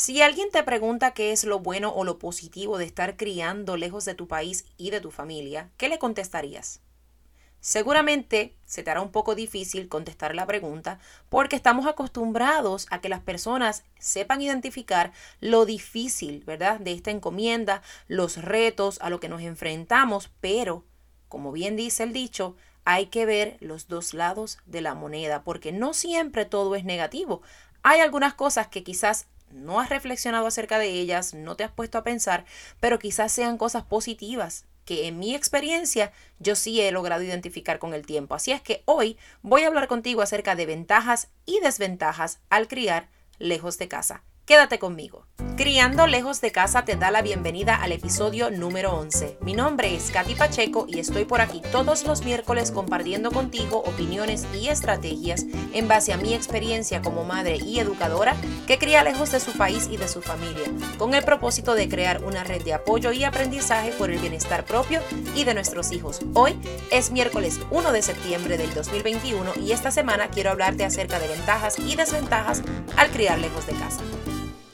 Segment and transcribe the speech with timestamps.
[0.00, 4.06] Si alguien te pregunta qué es lo bueno o lo positivo de estar criando lejos
[4.06, 6.80] de tu país y de tu familia, ¿qué le contestarías?
[7.60, 13.10] Seguramente se te hará un poco difícil contestar la pregunta porque estamos acostumbrados a que
[13.10, 16.80] las personas sepan identificar lo difícil, ¿verdad?
[16.80, 20.82] De esta encomienda, los retos a los que nos enfrentamos, pero,
[21.28, 22.56] como bien dice el dicho,
[22.86, 27.42] hay que ver los dos lados de la moneda porque no siempre todo es negativo.
[27.82, 31.98] Hay algunas cosas que quizás no has reflexionado acerca de ellas, no te has puesto
[31.98, 32.44] a pensar,
[32.80, 37.94] pero quizás sean cosas positivas que en mi experiencia yo sí he logrado identificar con
[37.94, 38.34] el tiempo.
[38.34, 43.08] Así es que hoy voy a hablar contigo acerca de ventajas y desventajas al criar
[43.38, 44.24] lejos de casa.
[44.50, 45.28] Quédate conmigo.
[45.56, 49.38] Criando lejos de casa te da la bienvenida al episodio número 11.
[49.42, 54.44] Mi nombre es Katy Pacheco y estoy por aquí todos los miércoles compartiendo contigo opiniones
[54.52, 58.34] y estrategias en base a mi experiencia como madre y educadora
[58.66, 60.66] que cría lejos de su país y de su familia,
[60.98, 65.00] con el propósito de crear una red de apoyo y aprendizaje por el bienestar propio
[65.36, 66.22] y de nuestros hijos.
[66.34, 66.58] Hoy
[66.90, 71.78] es miércoles 1 de septiembre del 2021 y esta semana quiero hablarte acerca de ventajas
[71.78, 72.62] y desventajas
[72.96, 74.00] al criar lejos de casa.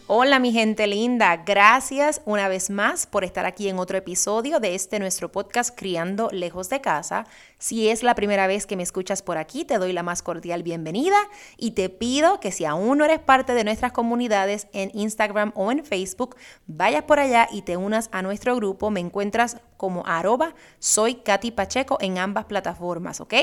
[0.08, 4.76] Hola mi gente linda, gracias una vez más por estar aquí en otro episodio de
[4.76, 7.26] este nuestro podcast Criando lejos de casa.
[7.58, 10.62] Si es la primera vez que me escuchas por aquí, te doy la más cordial
[10.62, 11.16] bienvenida
[11.56, 15.72] y te pido que si aún no eres parte de nuestras comunidades en Instagram o
[15.72, 18.90] en Facebook, vayas por allá y te unas a nuestro grupo.
[18.90, 23.34] Me encuentras como arroba soy Katy Pacheco en ambas plataformas, ¿ok?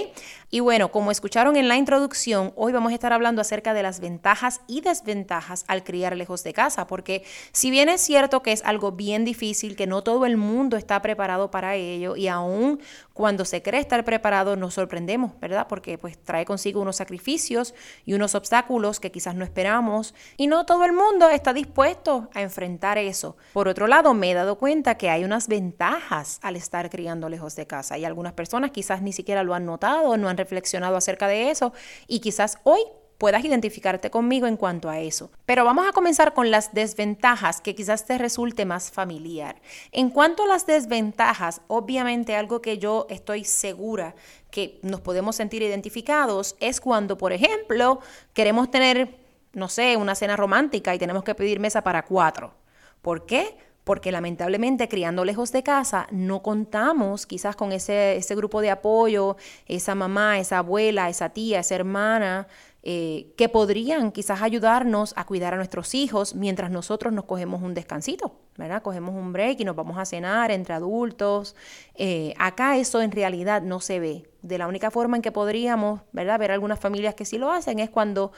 [0.52, 4.00] Y bueno, como escucharon en la introducción, hoy vamos a estar hablando acerca de las
[4.00, 8.64] ventajas y desventajas al criar lejos de casa, porque si bien es cierto que es
[8.64, 12.80] algo bien difícil, que no todo el mundo está preparado para ello y aún
[13.14, 15.68] cuando se cree estar preparado nos sorprendemos, ¿verdad?
[15.68, 17.74] Porque pues trae consigo unos sacrificios
[18.06, 22.42] y unos obstáculos que quizás no esperamos y no todo el mundo está dispuesto a
[22.42, 23.38] enfrentar eso.
[23.54, 27.56] Por otro lado, me he dado cuenta que hay unas ventajas al estar criando lejos
[27.56, 31.28] de casa y algunas personas quizás ni siquiera lo han notado, no han reflexionado acerca
[31.28, 31.74] de eso
[32.08, 32.82] y quizás hoy
[33.18, 35.32] puedas identificarte conmigo en cuanto a eso.
[35.46, 39.62] Pero vamos a comenzar con las desventajas que quizás te resulte más familiar.
[39.92, 44.16] En cuanto a las desventajas, obviamente algo que yo estoy segura
[44.52, 48.00] que nos podemos sentir identificados es cuando, por ejemplo,
[48.34, 49.18] queremos tener,
[49.54, 52.54] no sé, una cena romántica y tenemos que pedir mesa para cuatro.
[53.02, 53.58] ¿Por qué?
[53.84, 59.36] porque lamentablemente criando lejos de casa no contamos quizás con ese, ese grupo de apoyo,
[59.68, 62.48] esa mamá, esa abuela, esa tía, esa hermana,
[62.86, 67.74] eh, que podrían quizás ayudarnos a cuidar a nuestros hijos mientras nosotros nos cogemos un
[67.74, 68.82] descansito, ¿verdad?
[68.82, 71.56] Cogemos un break y nos vamos a cenar entre adultos.
[71.96, 74.30] Eh, acá eso en realidad no se ve.
[74.42, 76.38] De la única forma en que podríamos, ¿verdad?
[76.38, 78.34] Ver algunas familias que sí lo hacen es cuando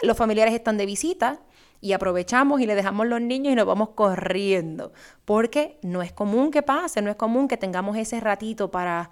[0.00, 1.40] los familiares están de visita
[1.82, 4.94] y aprovechamos y le dejamos los niños y nos vamos corriendo,
[5.26, 9.10] porque no es común que pase, no es común que tengamos ese ratito para,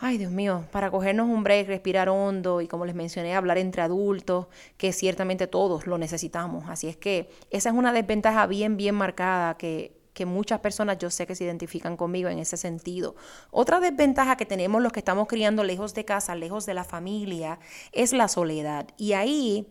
[0.00, 3.82] ay Dios mío, para cogernos un break, respirar hondo y como les mencioné, hablar entre
[3.82, 4.46] adultos,
[4.76, 6.64] que ciertamente todos lo necesitamos.
[6.68, 11.08] Así es que esa es una desventaja bien, bien marcada que que muchas personas yo
[11.08, 13.14] sé que se identifican conmigo en ese sentido.
[13.50, 17.58] Otra desventaja que tenemos los que estamos criando lejos de casa, lejos de la familia,
[17.92, 18.88] es la soledad.
[18.96, 19.68] Y ahí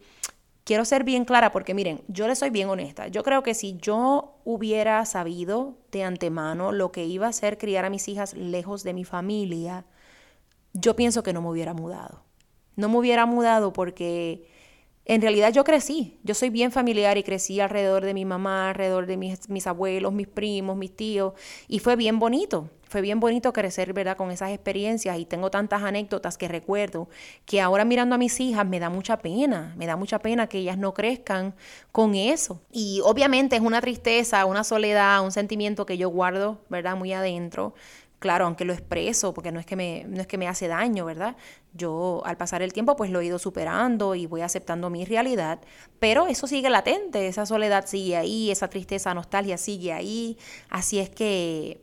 [0.63, 3.07] quiero ser bien clara porque miren, yo le soy bien honesta.
[3.07, 7.85] Yo creo que si yo hubiera sabido de antemano lo que iba a ser criar
[7.85, 9.85] a mis hijas lejos de mi familia,
[10.73, 12.23] yo pienso que no me hubiera mudado.
[12.75, 14.47] No me hubiera mudado porque
[15.05, 16.19] en realidad yo crecí.
[16.23, 20.13] Yo soy bien familiar y crecí alrededor de mi mamá, alrededor de mis, mis abuelos,
[20.13, 21.33] mis primos, mis tíos.
[21.67, 24.17] Y fue bien bonito fue bien bonito crecer, ¿verdad?
[24.17, 27.07] Con esas experiencias y tengo tantas anécdotas que recuerdo
[27.45, 30.57] que ahora mirando a mis hijas me da mucha pena, me da mucha pena que
[30.57, 31.53] ellas no crezcan
[31.91, 32.63] con eso.
[32.71, 36.97] Y obviamente es una tristeza, una soledad, un sentimiento que yo guardo, ¿verdad?
[36.97, 37.75] Muy adentro.
[38.19, 41.05] Claro, aunque lo expreso, porque no es que me, no es que me hace daño,
[41.05, 41.37] ¿verdad?
[41.73, 45.61] Yo al pasar el tiempo pues lo he ido superando y voy aceptando mi realidad,
[45.99, 50.37] pero eso sigue latente, esa soledad sigue ahí, esa tristeza, nostalgia sigue ahí,
[50.69, 51.81] así es que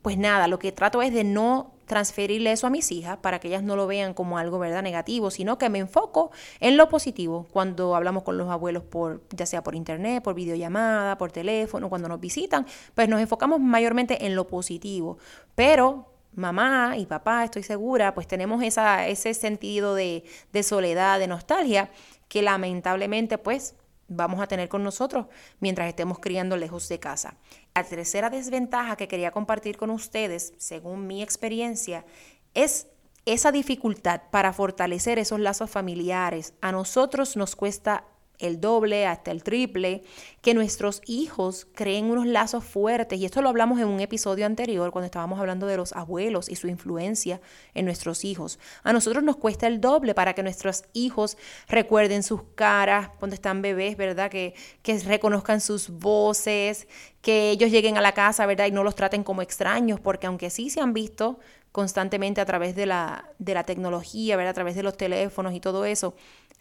[0.00, 3.48] pues nada, lo que trato es de no transferirle eso a mis hijas para que
[3.48, 6.30] ellas no lo vean como algo verdad negativo, sino que me enfoco
[6.60, 11.16] en lo positivo cuando hablamos con los abuelos por ya sea por internet, por videollamada,
[11.16, 15.18] por teléfono, cuando nos visitan, pues nos enfocamos mayormente en lo positivo,
[15.54, 21.28] pero mamá y papá, estoy segura, pues tenemos esa, ese sentido de, de soledad, de
[21.28, 21.90] nostalgia,
[22.28, 23.74] que lamentablemente pues
[24.08, 25.26] vamos a tener con nosotros
[25.60, 27.36] mientras estemos criando lejos de casa.
[27.76, 32.06] La tercera desventaja que quería compartir con ustedes, según mi experiencia,
[32.54, 32.86] es
[33.26, 36.54] esa dificultad para fortalecer esos lazos familiares.
[36.62, 38.06] A nosotros nos cuesta
[38.38, 40.02] el doble, hasta el triple,
[40.40, 43.18] que nuestros hijos creen unos lazos fuertes.
[43.18, 46.56] Y esto lo hablamos en un episodio anterior cuando estábamos hablando de los abuelos y
[46.56, 47.40] su influencia
[47.74, 48.58] en nuestros hijos.
[48.82, 51.36] A nosotros nos cuesta el doble para que nuestros hijos
[51.68, 54.30] recuerden sus caras cuando están bebés, ¿verdad?
[54.30, 56.86] Que, que reconozcan sus voces,
[57.22, 58.66] que ellos lleguen a la casa, ¿verdad?
[58.66, 61.38] Y no los traten como extraños, porque aunque sí se han visto
[61.76, 64.52] constantemente a través de la, de la tecnología, ¿verdad?
[64.52, 66.14] A través de los teléfonos y todo eso,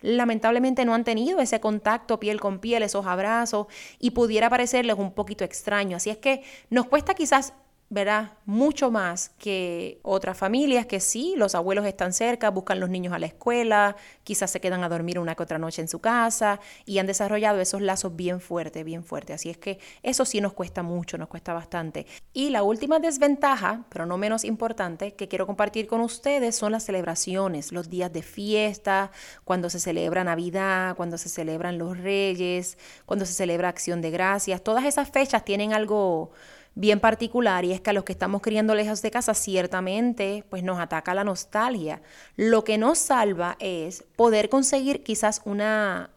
[0.06, 3.68] lamentablemente no han tenido ese contacto piel con piel, esos abrazos,
[4.00, 5.98] y pudiera parecerles un poquito extraño.
[5.98, 7.54] Así es que nos cuesta quizás
[7.90, 8.34] ¿verdad?
[8.46, 13.20] Mucho más que otras familias que sí, los abuelos están cerca, buscan los niños a
[13.20, 16.98] la escuela, quizás se quedan a dormir una que otra noche en su casa y
[16.98, 19.36] han desarrollado esos lazos bien fuertes, bien fuertes.
[19.36, 22.08] Así es que eso sí nos cuesta mucho, nos cuesta bastante.
[22.34, 26.84] Y la última desventaja, pero no menos importante, que quiero compartir con ustedes son las
[26.84, 29.12] celebraciones, los días de fiesta,
[29.44, 34.64] cuando se celebra Navidad, cuando se celebran los Reyes, cuando se celebra Acción de Gracias.
[34.64, 36.32] Todas esas fechas tienen algo
[36.76, 40.62] bien particular y es que a los que estamos criando lejos de casa ciertamente pues
[40.62, 42.02] nos ataca la nostalgia.
[42.36, 46.12] Lo que nos salva es poder conseguir quizás una,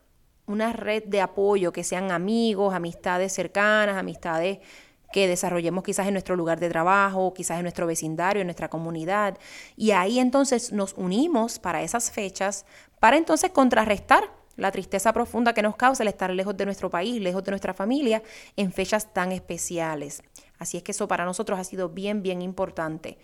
[0.46, 4.58] una red de apoyo, que sean amigos, amistades cercanas, amistades
[5.12, 9.38] que desarrollemos quizás en nuestro lugar de trabajo, quizás en nuestro vecindario, en nuestra comunidad.
[9.76, 12.66] Y ahí entonces nos unimos para esas fechas,
[13.00, 14.24] para entonces contrarrestar
[14.56, 17.72] la tristeza profunda que nos causa el estar lejos de nuestro país, lejos de nuestra
[17.72, 18.22] familia,
[18.56, 20.22] en fechas tan especiales.
[20.58, 23.18] Así es que eso para nosotros ha sido bien, bien importante.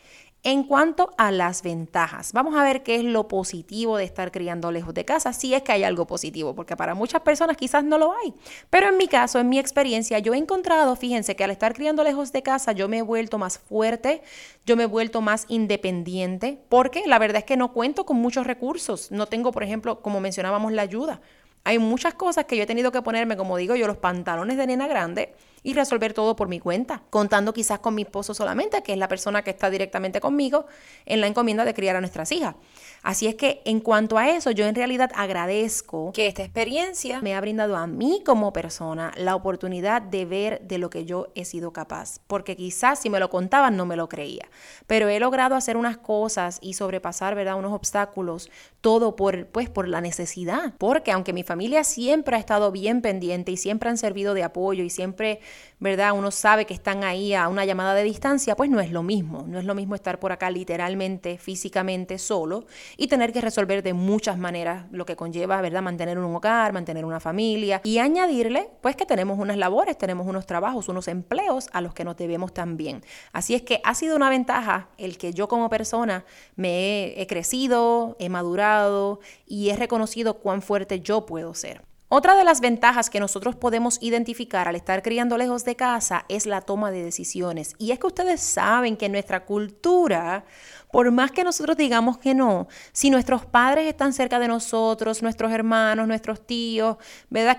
[0.47, 4.71] En cuanto a las ventajas, vamos a ver qué es lo positivo de estar criando
[4.71, 7.97] lejos de casa, si es que hay algo positivo, porque para muchas personas quizás no
[7.97, 8.35] lo hay.
[8.69, 12.05] Pero en mi caso, en mi experiencia, yo he encontrado, fíjense, que al estar criando
[12.05, 14.21] lejos de casa, yo me he vuelto más fuerte,
[14.67, 18.47] yo me he vuelto más independiente, porque la verdad es que no cuento con muchos
[18.47, 19.11] recursos.
[19.11, 21.23] No tengo, por ejemplo, como mencionábamos, la ayuda.
[21.65, 24.67] Hay muchas cosas que yo he tenido que ponerme, como digo yo, los pantalones de
[24.67, 28.93] nena grande y resolver todo por mi cuenta, contando quizás con mi esposo solamente, que
[28.93, 30.66] es la persona que está directamente conmigo
[31.06, 32.55] en la encomienda de criar a nuestras hijas.
[33.02, 37.34] Así es que en cuanto a eso, yo en realidad agradezco que esta experiencia me
[37.34, 41.46] ha brindado a mí como persona la oportunidad de ver de lo que yo he
[41.46, 44.49] sido capaz, porque quizás si me lo contaban no me lo creía,
[44.87, 48.50] pero he logrado hacer unas cosas y sobrepasar, ¿verdad?, unos obstáculos,
[48.82, 53.50] todo por pues por la necesidad, porque aunque mi familia siempre ha estado bien pendiente
[53.50, 55.40] y siempre han servido de apoyo y siempre
[55.81, 56.12] ¿verdad?
[56.12, 59.45] Uno sabe que están ahí a una llamada de distancia, pues no es lo mismo.
[59.47, 62.67] No es lo mismo estar por acá literalmente, físicamente solo
[62.97, 65.83] y tener que resolver de muchas maneras lo que conlleva, ¿verdad?
[65.83, 70.47] Mantener un hogar, mantener una familia y añadirle, pues que tenemos unas labores, tenemos unos
[70.47, 73.03] trabajos, unos empleos a los que nos debemos también.
[73.33, 76.25] Así es que ha sido una ventaja el que yo como persona
[76.57, 81.83] me he crecido, he madurado y he reconocido cuán fuerte yo puedo ser.
[82.09, 86.47] Otra de las ventajas que nosotros podemos identificar al estar criando lejos de casa es
[86.47, 87.75] la toma de decisiones.
[87.79, 90.45] Y es que ustedes saben que en nuestra cultura,
[90.93, 95.51] por más que nosotros digamos que no, si nuestros padres están cerca de nosotros, nuestros
[95.51, 96.99] hermanos, nuestros tíos.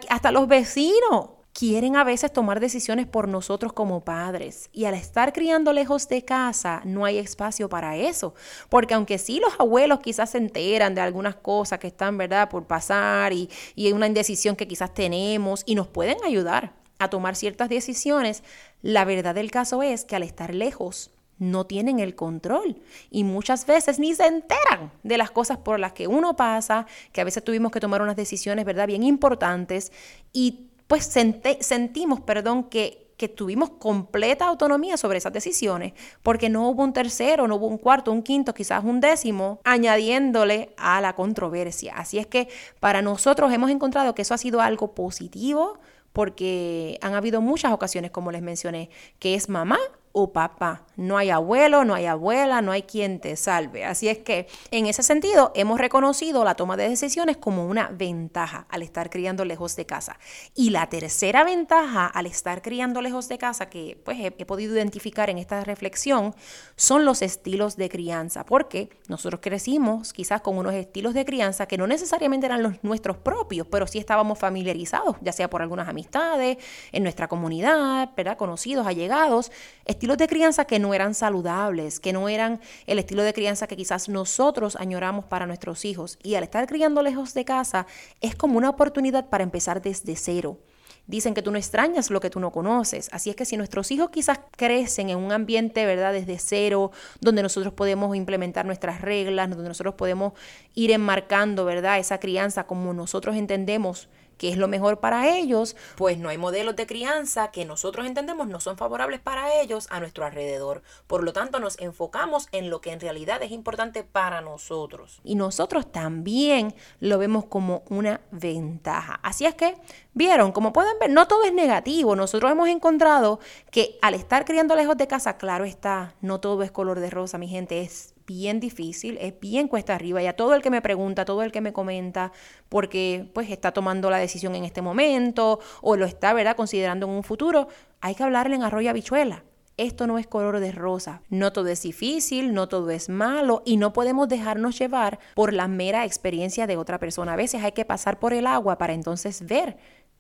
[0.10, 4.70] Hasta los vecinos quieren a veces tomar decisiones por nosotros como padres.
[4.74, 8.36] Y al estar criando lejos de casa, no hay espacio para eso.
[8.68, 12.66] Porque aunque sí los abuelos quizás se enteran de algunas cosas que están, ¿verdad?, por
[12.68, 17.70] pasar y, y una indecisión que quizás tenemos y nos pueden ayudar a tomar ciertas
[17.70, 18.44] decisiones,
[18.82, 23.66] la verdad del caso es que al estar lejos, no tienen el control y muchas
[23.66, 27.44] veces ni se enteran de las cosas por las que uno pasa, que a veces
[27.44, 29.92] tuvimos que tomar unas decisiones, ¿verdad?, bien importantes
[30.32, 36.84] y pues sentimos, perdón, que, que tuvimos completa autonomía sobre esas decisiones, porque no hubo
[36.84, 41.94] un tercero, no hubo un cuarto, un quinto, quizás un décimo, añadiéndole a la controversia.
[41.96, 42.50] Así es que
[42.80, 45.80] para nosotros hemos encontrado que eso ha sido algo positivo,
[46.14, 48.90] porque han habido muchas ocasiones, como les mencioné,
[49.20, 49.80] que es mamá
[50.18, 50.86] o papá.
[50.96, 53.84] No hay abuelo, no hay abuela, no hay quien te salve.
[53.84, 58.66] Así es que en ese sentido hemos reconocido la toma de decisiones como una ventaja
[58.70, 60.18] al estar criando lejos de casa.
[60.56, 65.30] Y la tercera ventaja al estar criando lejos de casa que pues he, podido identificar
[65.30, 66.34] en esta reflexión
[66.78, 71.78] son los estilos de crianza, porque nosotros crecimos quizás con unos estilos de crianza que
[71.78, 76.58] no necesariamente eran los nuestros propios, pero sí estábamos familiarizados, ya sea por algunas amistades,
[76.94, 78.38] en nuestra comunidad, ¿verdad?
[78.38, 79.52] conocidos, allegados,
[79.84, 83.76] estilos de crianza que no eran saludables, que no eran el estilo de crianza que
[83.76, 86.20] quizás nosotros añoramos para nuestros hijos.
[86.22, 87.88] Y al estar criando lejos de casa
[88.22, 90.60] es como una oportunidad para empezar desde cero.
[91.08, 93.10] Dicen que tú no extrañas lo que tú no conoces.
[93.12, 97.44] Así es que si nuestros hijos quizás crecen en un ambiente, ¿verdad?, desde cero, donde
[97.44, 100.34] nosotros podemos implementar nuestras reglas, donde nosotros podemos
[100.74, 106.18] ir enmarcando, ¿verdad?, esa crianza como nosotros entendemos qué es lo mejor para ellos, pues
[106.18, 110.26] no hay modelos de crianza que nosotros entendemos no son favorables para ellos a nuestro
[110.26, 110.82] alrededor.
[111.08, 115.20] Por lo tanto, nos enfocamos en lo que en realidad es importante para nosotros.
[115.24, 119.20] Y nosotros también lo vemos como una ventaja.
[119.24, 119.76] Así es que,
[120.14, 122.16] vieron, como pueden ver, no todo es negativo.
[122.16, 123.40] Nosotros hemos encontrado
[123.72, 127.38] que al estar criando lejos de casa, claro está, no todo es color de rosa,
[127.38, 130.82] mi gente, es bien difícil, es bien cuesta arriba y a todo el que me
[130.82, 132.32] pregunta, todo el que me comenta,
[132.70, 137.14] porque pues está tomando la decisión en este momento o lo está, ¿verdad?, considerando en
[137.14, 137.68] un futuro,
[138.02, 139.44] hay que hablarle en arroyo habichuela.
[139.78, 141.22] Esto no es color de rosa.
[141.30, 145.68] No todo es difícil, no todo es malo y no podemos dejarnos llevar por la
[145.68, 147.34] mera experiencia de otra persona.
[147.34, 149.76] A veces hay que pasar por el agua para entonces ver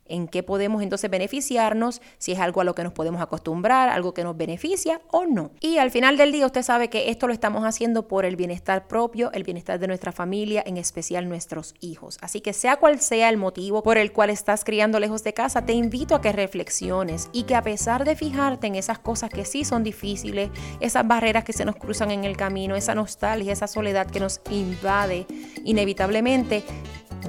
[0.08, 4.14] en qué podemos entonces beneficiarnos, si es algo a lo que nos podemos acostumbrar, algo
[4.14, 5.52] que nos beneficia o no.
[5.60, 8.88] Y al final del día usted sabe que esto lo estamos haciendo por el bienestar
[8.88, 12.18] propio, el bienestar de nuestra familia, en especial nuestros hijos.
[12.22, 15.66] Así que sea cual sea el motivo por el cual estás criando lejos de casa,
[15.66, 19.46] te invito a que reflexiones y que a pesar de fijarte en esas cosas que
[19.46, 23.68] sí son difíciles, esas barreras que se nos cruzan en el camino, esa nostalgia, esa
[23.68, 25.26] soledad que nos invade
[25.64, 26.64] inevitablemente,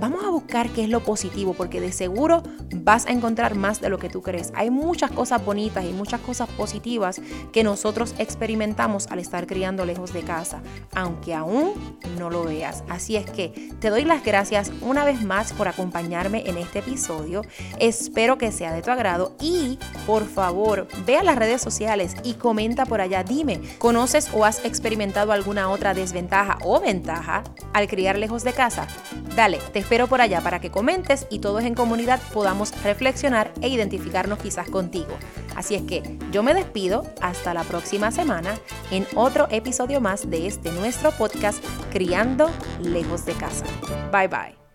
[0.01, 2.43] vamos a buscar qué es lo positivo, porque de seguro
[2.75, 4.53] vas a encontrar más de lo que tú crees.
[4.55, 7.21] Hay muchas cosas bonitas y muchas cosas positivas
[7.53, 10.63] que nosotros experimentamos al estar criando lejos de casa,
[10.95, 11.73] aunque aún
[12.19, 12.85] no lo veas.
[12.89, 17.43] Así es que te doy las gracias una vez más por acompañarme en este episodio.
[17.79, 22.35] Espero que sea de tu agrado y por favor ve a las redes sociales y
[22.35, 23.25] comenta por allá.
[23.25, 28.87] Dime, ¿conoces o has experimentado alguna otra desventaja o ventaja al criar lejos de casa?
[29.35, 33.69] Dale, te espero por allá para que comentes y todos en comunidad podamos reflexionar e
[33.69, 35.17] identificarnos quizás contigo.
[35.55, 38.59] Así es que yo me despido hasta la próxima semana
[38.91, 42.51] en otro episodio más de este nuestro podcast Criando
[42.83, 43.65] lejos de casa.
[44.11, 44.66] Bye bye.